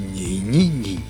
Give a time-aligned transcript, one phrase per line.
[0.00, 1.00] にににに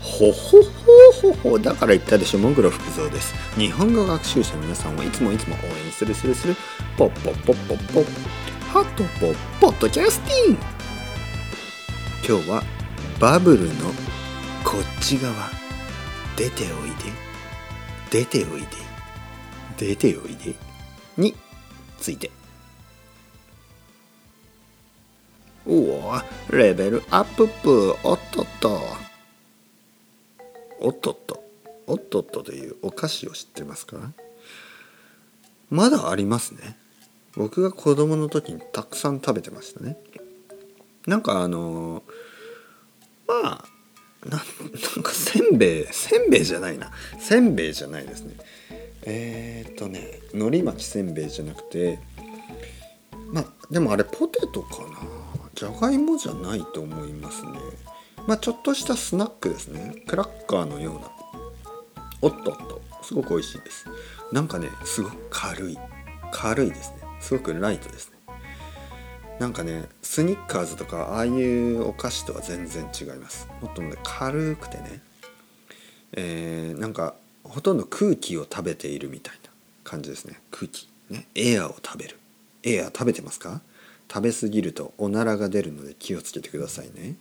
[0.00, 1.58] ほほほほほ。
[1.58, 2.38] だから言ったでしょ。
[2.38, 3.34] もぐろ福蔵です。
[3.58, 6.56] 日本語学習者の皆さんをいつもいつも応援するするする。
[6.96, 8.04] ポッポッポッポッポッ。
[8.72, 10.58] ハトポッポッドキャスティン
[12.26, 12.62] 今日は
[13.20, 13.90] バブルの
[14.64, 15.32] こっち側。
[16.36, 17.12] 出ておいで。
[18.10, 18.66] 出ておいで。
[19.76, 20.54] 出ておいで。
[21.16, 21.34] に
[21.98, 22.30] ついて。
[25.68, 26.12] おお
[26.50, 27.48] レベルアップ。
[27.48, 28.80] プおっとっと。
[30.80, 31.42] おっとっと。
[31.88, 34.12] おっとっとというお菓子を知ってますか？
[35.70, 36.76] まだありますね。
[37.36, 39.96] 僕が子供の時にたくさん食べてましたね。
[41.06, 42.02] なんかあの
[43.26, 43.64] まあ
[44.24, 46.90] ななんかせんべいせんべいじゃないな。
[47.18, 48.34] せんべいじゃないですね。
[49.02, 51.98] えー、っとねのり巻きせんべいじゃなくて
[53.32, 55.25] まあでもあれポテトかな。
[55.56, 57.52] じゃがいもじゃないと思いますね。
[58.26, 60.02] まあちょっとしたスナックですね。
[60.06, 61.10] クラッカーのような。
[62.20, 62.82] おっとっと。
[63.02, 63.86] すごく美味しいです。
[64.32, 65.78] なんかねすごく軽い。
[66.30, 66.96] 軽いですね。
[67.20, 68.16] すごくライトですね。
[69.40, 73.48] なんかねスニッカーズとかああいうお菓子とは全然違います。
[73.62, 75.00] もっとね軽くてね。
[76.12, 79.50] えー、なんかほとんど空気を食べているみたいな
[79.84, 80.38] 感じですね。
[80.50, 80.90] 空気。
[81.08, 81.26] ね。
[81.34, 82.18] エアを食べる。
[82.62, 83.62] エア食べてますか？
[84.08, 87.16] 食べ過ぎるとおならが出るので気をつけてくださいね。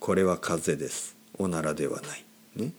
[0.00, 1.16] これは風邪です。
[1.38, 2.24] おならではない。
[2.56, 2.72] ね。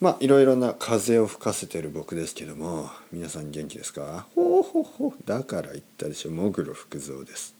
[0.00, 4.26] まあいろいろな風を吹かせてる僕ですけども皆さん元気ですか？
[4.34, 6.30] ほうほうほうだから言ったでしょ。
[6.30, 7.54] もぐろ福蔵です。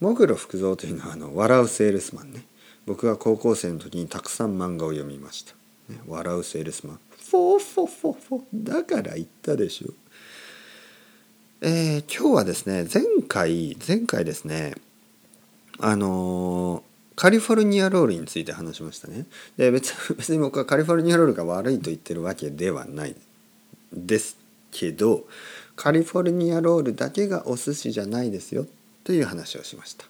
[0.00, 2.44] もぐろ福蔵というのはあの笑うセールスマンね。
[2.86, 5.52] 僕が高校生の時にたくさん漫画を読みました。
[5.92, 7.00] ね、笑うセールスマン。
[7.30, 9.92] フォーフォフォフォだから言ったでしょ。
[11.62, 14.72] えー、今日はですね前回前回ですね
[15.78, 16.82] あのー、
[17.16, 19.26] カリフォルニアロールについて話しましたね。
[19.58, 23.16] で別 別に僕はカリフォルニアロールが悪いと言ってるわけではない
[23.92, 24.38] です
[24.70, 25.26] けど
[25.76, 28.66] カリフォルニアロールだけがお寿司じゃないですよ
[29.04, 30.06] という話をしました。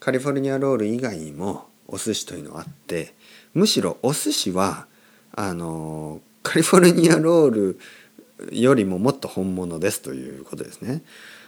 [0.00, 3.14] カリフォルニアロール以外にもお寿司というのはあって
[3.54, 4.86] むしろお寿司は
[5.32, 7.80] あのカリフォルニアロール
[8.52, 11.02] よりももっと本物ですということですね。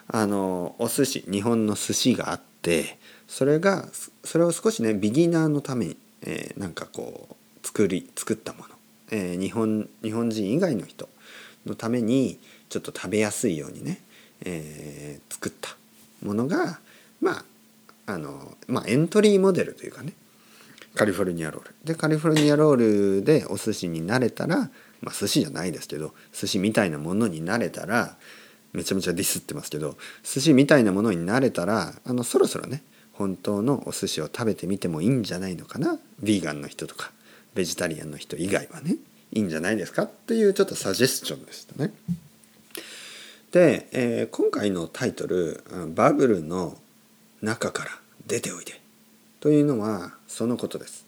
[0.09, 3.89] あのお寿司日本の寿司があってそれが
[4.25, 8.65] それを少しねビギナーのために、えー、なんかこう作り作ったもの、
[9.12, 11.09] えー、日本日本人以外の人
[11.65, 14.01] のためにちょっと食べやすいようにね、
[14.45, 15.77] えー、作った
[16.25, 16.81] ものが
[17.21, 17.45] まあ
[18.07, 20.12] あのまあエントリーモデルというかね
[20.95, 22.77] カリフォルニアロールでカリフォルニアロー
[23.21, 28.16] ルでお寿司になれたらまあ寿司じゃないですけど寿司みたいなものになれたら
[28.72, 35.99] めちゃめちゃディスってますけど寿司みたいなものになれたらあのそろそろね本当のお寿司を食べてみてもいいんじゃないのかな？
[36.22, 37.10] ヴィーガンの人とか
[37.55, 38.97] ベジタリアンの人以外はね
[39.33, 41.93] いいんじゃないですかっていうちょっとサジェスチョンでしたね。
[43.53, 46.78] で、えー、今回のタイトル「バブルの
[47.43, 47.91] 中から
[48.27, 48.81] 出ておいで」
[49.41, 51.05] というのはそのことです。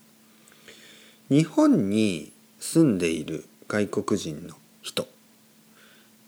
[1.28, 5.06] 日本に住んでいる外国人の人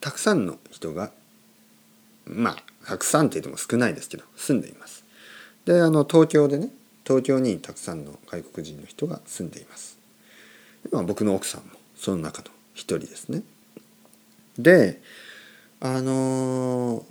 [0.01, 1.11] たくさんの人が
[2.25, 2.57] まあ
[2.87, 5.05] たくさんって言っても少ないですけど住んでいます。
[5.67, 6.71] であの東京でね
[7.07, 9.99] 東京にたくさんの外国人の人が住んでいます。
[10.91, 13.43] まあ、僕の奥さんもその中の一人ですね。
[14.59, 15.03] で
[15.81, 17.03] あのー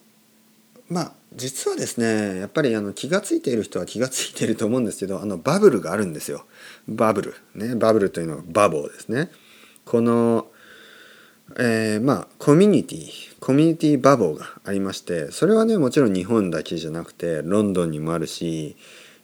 [0.89, 6.45] まあ実はですねやっぱりあの気が付いている人は気が付いていると思うんですけどあのバブルがあるんですよ
[6.87, 9.31] バブルねバブルというのはバボーですね
[9.85, 10.47] この
[11.57, 18.75] えー、まあコミュニティコミュニティバボーがありましてそれはねもちろん日本だけじゃなくてロンドンにもあるし、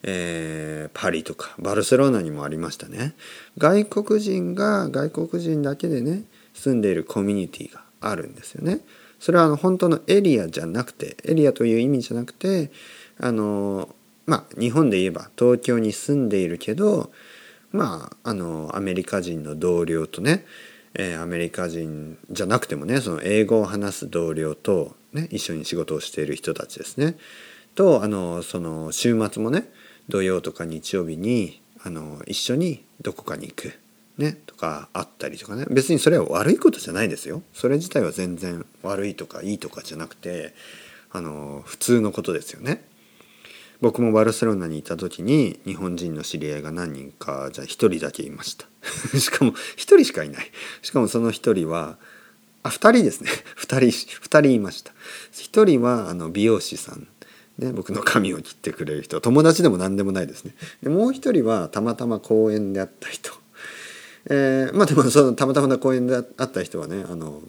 [0.03, 3.15] えー、パリとかバルセロナにもありましたね
[3.57, 8.81] 外国人が外国人だけでね住んでいるコミュニティがあるんですよね。
[9.19, 12.71] それはあの本当のエリアじゃなくてエリアという意味じゃなくて
[13.17, 13.93] あの
[14.25, 17.11] まあ日本で言えば東京に住んでいるけど
[17.71, 20.45] まああのアメリカ人の同僚とね、
[20.95, 27.15] えー、アメリカ人じゃなくてもねその英語を話す同僚と、ね、一緒に仕事をしている人たちですね
[27.75, 29.69] とあのその週末もね
[30.07, 33.73] 土曜とか日曜日にあの一緒にどこかに行く。
[34.17, 40.53] ね、とかあったりとかね別にそれは悪いことじゃないですよそれ自体は全然悪いとかいいとかじゃなくて
[41.09, 42.83] あの普通のことですよね。
[43.81, 48.67] 僕もバルセロナにいた時に日本人の知り合いが何人かじゃあ1人だけいました。
[49.17, 50.51] しかも1人しかいない。
[50.81, 51.97] しかもその1人は
[52.63, 53.31] あ2人ですね。
[53.57, 54.91] 2人2人いました。
[55.33, 57.07] 1人はあの美容師さん。
[57.57, 59.19] ね、僕の髪を切ってくれる人。
[59.19, 60.55] 友達でも何でもないですね。
[60.81, 63.31] でもう一人はたまたま公園であった人。
[64.29, 67.41] えー、まあでもそのたまたまな公園であった人はねあの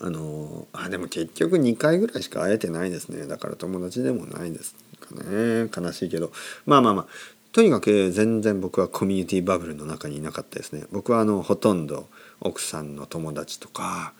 [0.00, 3.26] あのあでも結局2回ぐらいしか会えてないですね。
[3.26, 5.70] だから友達でもないですかね。
[5.76, 6.32] 悲しいけど。
[6.66, 7.06] まあまあまあ。
[7.52, 10.84] とにかく全然僕はコミュニティバブルの中にいなかったですね。
[10.92, 12.06] 僕はあのほとんど
[12.40, 14.12] 奥さんの友達とか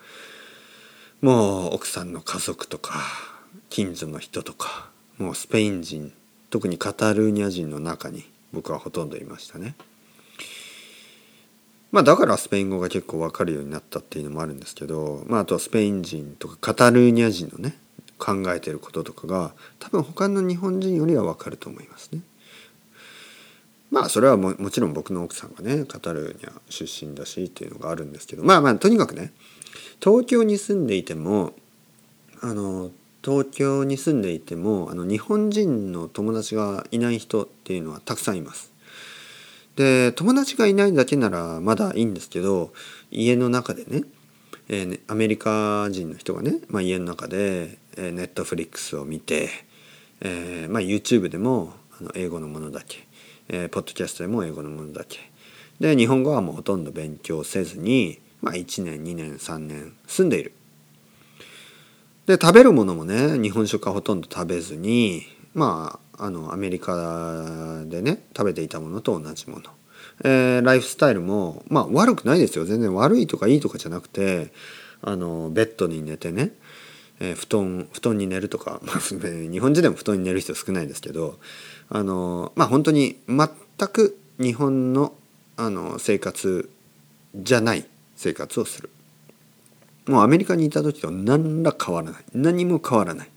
[1.20, 2.94] もう奥さんの家族とか
[3.70, 4.88] 近所の人とか
[5.18, 6.12] もうスペイン人
[6.50, 9.74] 特にカタルーニャ人の中に僕はほとんどいましたね。
[11.90, 17.76] まあだからスペイン語が結構わかるようになったっていうのもあるんですけど、まあ、あとはスペイン人とかカタルーニャ人のね
[18.18, 22.20] 考えてることとかが多分他の日本人よりはわかると思いますね。
[23.90, 29.32] まあそれはももちろん僕の奥さんがねカタルーニャ出身だしっていうのがあるんですけどまあまあとにかくね
[30.02, 31.54] 東京に住んでいても
[32.42, 32.90] あの
[33.24, 38.67] 東京に住んでいてもあの日本人の友達がいない人っていうのはたくさんいます。
[39.78, 42.72] で友達がいないだけならまだいいんですけど
[43.12, 44.02] 家の中でね,、
[44.68, 49.50] えー、アメリカ人の人がね、まあ、家の中で、えー、ネットフリックスを見て、
[50.20, 53.06] えーまあ、YouTube でもあの英語のものだけ、
[53.48, 55.30] えー、ポッドキャストでも英語のものだけ
[55.78, 60.52] で日本語はもうほとんど勉強せずに、まあ、1年2年3年住んでいる。
[62.26, 65.22] で食べるものもね日本食はほとんど食べずに
[65.58, 69.64] まああのアメリカでね食べていたものと同じもの、
[70.24, 72.64] えー、ライフスタイルもまあ悪くないですよ。
[72.64, 74.52] 全然悪いとかいいとかじゃなくて
[75.02, 76.52] あのベッドに寝てね、
[77.20, 81.38] えー、布団布団に寝るとか、 まあ、日本人でも布団に寝る人少ないですけど
[81.88, 83.48] あのまあ本当に全
[83.88, 85.12] く日本の
[85.56, 86.70] あの生活
[87.34, 87.84] じゃない
[88.14, 88.90] 生活をする。
[90.06, 92.24] もうアメリカにいた時と何ら変わらない。
[92.32, 93.28] 何も変わらない。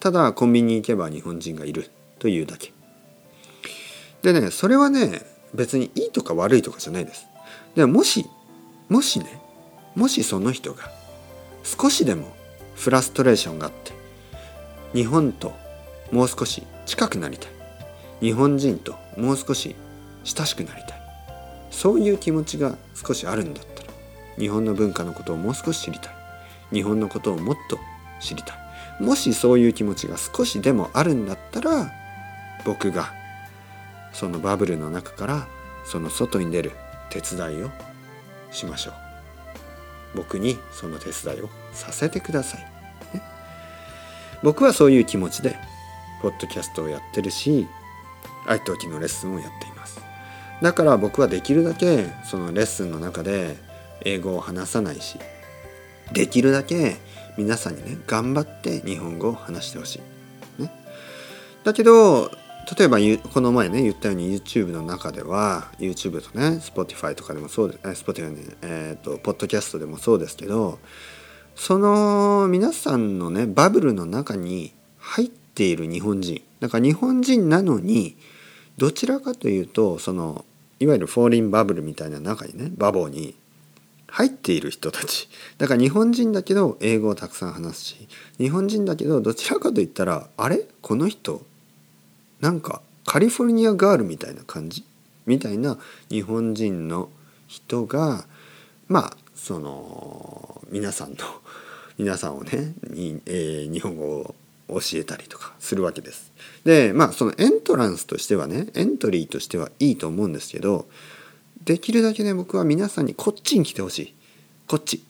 [0.00, 2.72] ただコンビニに行けば日本人がいるというだけ。
[4.22, 5.22] でねそれはね
[5.54, 7.26] 別にいいとか悪いとかじゃないです。
[7.74, 8.26] でもし
[8.88, 9.40] もしね
[9.94, 10.90] もしその人が
[11.62, 12.34] 少しでも
[12.74, 13.92] フラストレーションがあって
[14.94, 15.52] 日本と
[16.10, 17.50] もう少し近くなりたい。
[18.20, 19.74] 日本人ともう少し
[20.24, 21.00] 親しくなりたい。
[21.70, 23.90] そういう気持ちが少しあるんだったら
[24.38, 26.14] 日本の文化のことをもう少し知りたい。
[26.72, 27.78] 日本のことをもっと
[28.20, 28.59] 知りたい。
[29.00, 31.90] もしそういう気持ちが少しでもあるんだったら
[32.64, 33.12] 僕が
[34.12, 35.48] そのバブルの中から
[35.86, 36.72] その外に出る
[37.08, 37.70] 手伝いを
[38.50, 38.94] しましょう。
[40.14, 42.60] 僕にその手伝いをさせてください、
[43.14, 43.22] ね、
[44.42, 45.56] 僕はそういう気持ちで
[46.20, 47.68] ポッドキャストをやってるし
[48.46, 50.00] 愛登記のレッスンをやっています。
[50.60, 53.56] だから僕はできるだけそのレッスンの中で
[54.04, 55.18] 英語を話さないし
[56.12, 56.96] できるだけ
[57.36, 60.00] 皆さんにね頑張って日本語を話してほし
[60.58, 60.72] い、ね、
[61.64, 62.30] だけど
[62.78, 62.98] 例えば
[63.32, 70.78] この前ね言ったように YouTube の中では YouTube とね Spotify とかでもそうです Spotify ねえっ、ー、とポッドキャストでもそうですけど
[71.56, 76.42] その皆さんのねバブルの中に入っている日本人。
[76.60, 78.16] だから日本人なのに
[78.76, 80.44] どちらかというとその
[80.78, 83.34] いわゆるフォーリンバブルみたいな中にねバボーに
[84.10, 85.28] 入っている人たち。
[85.58, 88.08] だから日本人だけど英語をたくさん話すし
[88.38, 90.66] 日本人だけどどちらかといったらあれ？
[90.82, 91.44] この人？
[92.40, 94.84] なんかカリフォルニアガールみたいな感じ？
[95.26, 97.08] みたいな日本人の
[97.46, 98.24] 人が
[98.88, 101.16] まあその皆さんの
[101.98, 104.34] 皆さんをねに、えー、日本語を
[104.68, 106.32] 教えたりとかするわけです。
[106.64, 110.86] でまあそのエントランスとしてはねエントリーとしてはいいと思うんですけど
[111.70, 114.14] できるだけね僕は皆さんにこっちに来てほしい。
[114.66, 115.04] こっち。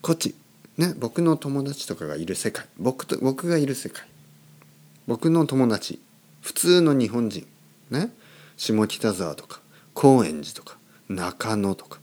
[0.00, 0.34] こっち。
[0.78, 2.64] ね僕の友達とかがいる世界。
[2.78, 4.06] 僕と僕がいる世界。
[5.06, 6.00] 僕の友達。
[6.40, 7.46] 普通の日本人。
[7.90, 8.14] ね。
[8.56, 9.60] 下北沢とか。
[9.92, 10.78] 高円寺とか。
[11.10, 11.98] 中野とか。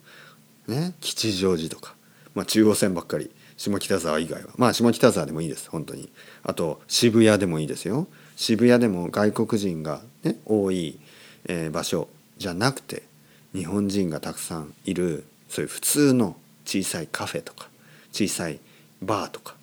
[0.67, 0.93] ね。
[1.00, 1.96] 吉祥寺とか、
[2.36, 3.32] まあ、中央線ばっかり。
[3.58, 4.51] 下北沢以外は。
[4.58, 5.72] まあ下北沢でもいいです。
[5.72, 6.08] 本当に。
[6.43, 8.05] あと渋谷でもいいですよ。
[8.36, 11.00] 渋谷でも外国人が、ね、多い、
[11.46, 13.01] えー、場所じゃなくて
[13.53, 17.69] 日本人がたくさんいるそういう普通の小さいカフェとか
[18.12, 18.60] 小さい
[19.01, 19.55] バーとか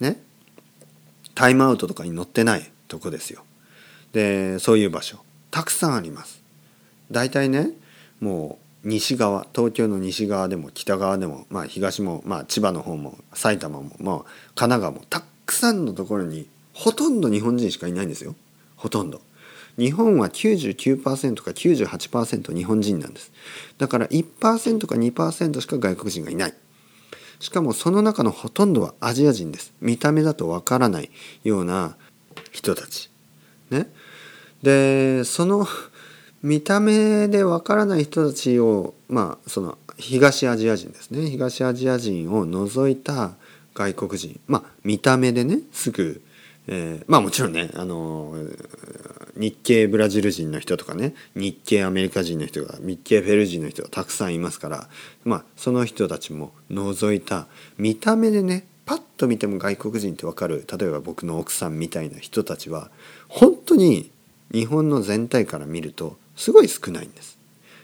[0.00, 0.20] ね。
[1.34, 3.42] タイムアウトとかに載ってないとこですよ。
[4.12, 5.18] でそういう場所。
[5.50, 6.42] たくさんあります。
[7.10, 7.70] 大体ね
[8.20, 14.16] もう西側東京の西側でも北側でも、まあ、東も、まあ、千葉の方も埼玉も、まあ、
[14.54, 18.34] 神奈川もたくさんのところにほとんど日本人しかいないんですよ。
[18.76, 19.22] ほとんど。
[19.78, 23.32] 日本は99%か98%日本人なんです。
[23.78, 26.54] だから1%か2%しか外国人がいない。
[27.40, 29.74] しかもその中のほとんどはアジア人です。
[29.80, 31.10] 見た目だとわからない
[31.42, 31.96] ような
[32.52, 33.10] 人たち。
[33.70, 33.92] ね。
[34.62, 35.66] でその
[36.42, 41.28] 見た目でわからない人たちをまあその東アジア人ですね。
[41.28, 43.34] 東アジア人を除いた
[43.74, 44.40] 外国人。
[44.46, 46.22] まあ見た目でねすぐ、
[46.66, 48.34] えー、まあもちろんねあの
[49.36, 54.88] 日系ブラジル人の人とかね日系アメリカ人の人が日系フェル人の人がたくさんいますから
[55.24, 62.90] まあその人たちも除いた見た目でねパッと見ても外国人ってわかる例えば僕の奥さんみたいな人たちは
[63.28, 64.10] 本当に
[64.52, 67.38] 日本の全体から見るとすごい少ないんです。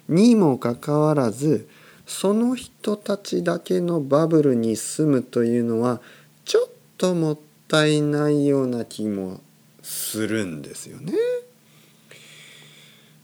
[0.08, 1.68] にもかかわらず
[2.06, 6.00] その人たちだけのバブルに住むというのは
[6.44, 9.40] ちょっともったたいないような気も
[9.80, 11.12] するんですよね。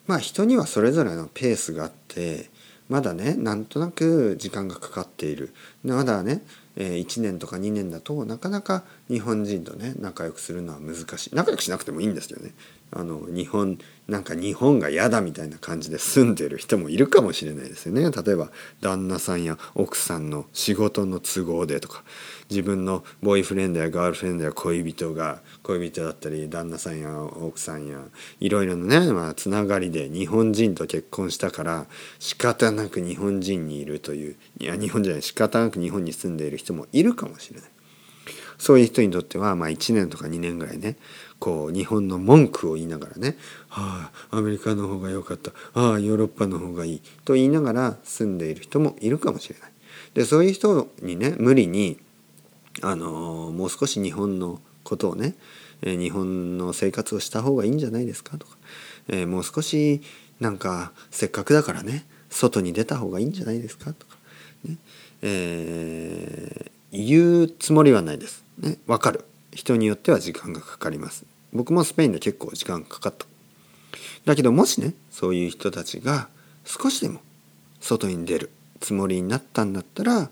[0.06, 2.48] まあ人にはそれぞれのペースがあって
[2.88, 5.52] まだねなんとなく時間がかかっている。
[5.84, 6.42] まだね
[6.76, 11.34] 1年とか2年だとなかなか日本人とね仲良くするのは難しい。
[11.34, 12.52] 仲良くしなくてもいいんですけどね。
[12.92, 18.50] あの日本なんか日本が嫌だみたいな感じで住んでる人もいるかもしれないですよね例えば
[18.80, 22.04] 旦那さんや奥さんの仕事の都合でとか
[22.48, 27.98] 自分のボーイフレンドやガールフレンドや恋人が恋人だったり旦那さんや奥さんや
[28.38, 31.86] いろいろなね、まあ、つながりで日本人と結婚したから
[32.20, 37.70] 仕方なく日本人にいるといういや日本じゃない仕方なく日本に住んでいる人もいるかもしれない。
[38.58, 40.96] そういう人にとっては、まあ、1年とか2年ぐらいね
[41.38, 43.36] こう日本の文句を言いながらね
[43.70, 49.72] 「ああアメリカの方が良かったああヨーロッパの方がいい」と言いながら住んでいる人もいるかもしれない。
[50.14, 51.98] でそういう人にね無理に
[52.82, 55.34] あのもう少し日本のことをね、
[55.82, 58.56] え、日本の生活をした方がいいんじゃないですかとか、
[59.08, 60.00] えー、もう少し
[60.40, 64.16] なんかせっかくだからね外に出た方がいいんじゃないですかとか、
[64.64, 64.76] ね
[65.22, 68.44] えー、言うつもりはないです。
[68.58, 69.24] ね、分かる
[69.56, 71.24] 人によっては時間がかかります。
[71.52, 73.26] 僕もスペインで結構時間かかった。
[74.26, 76.28] だけどもしねそういう人たちが
[76.64, 77.20] 少しでも
[77.80, 80.30] 外に出るつもりになったんだったら、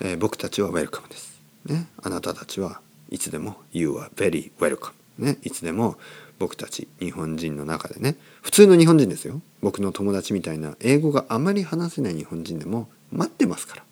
[0.00, 1.40] えー、僕たちはウェルカムです。
[1.64, 5.96] ね、あなたたちはいつでも You are very welcome、ね、いつでも
[6.38, 13.84] 僕たち日本人の中でね普通の日本人ですよ僕の友達みたいな英語があまり話せない日本人でも待ってますから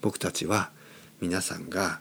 [0.00, 0.70] 僕たちは
[1.20, 2.00] 皆さんが、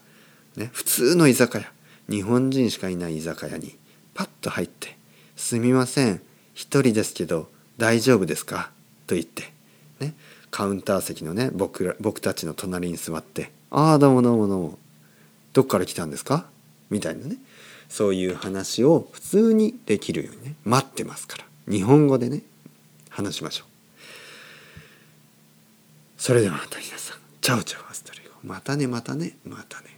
[0.57, 1.71] ね、普通の居酒屋
[2.09, 3.75] 日本人しかいない居酒屋に
[4.13, 4.97] パッと入って
[5.35, 6.21] 「すみません
[6.53, 8.71] 一人ですけど大丈夫ですか?」
[9.07, 9.51] と言って、
[9.99, 10.13] ね、
[10.51, 14.79] カウンター席のね僕ら僕たちの隣に座って「ああどうもどうもどうも。
[15.53, 16.47] どっから来たんですか?」
[16.89, 17.37] みたいなね
[17.89, 21.45] そういう話を普通にできるようにね待ってますから。
[21.67, 22.41] 日本語でね
[23.09, 23.67] 話しましょう。
[26.17, 28.31] それではまた皆さんチャオチャオアストレゴ。
[28.43, 29.97] またねまたねまたね。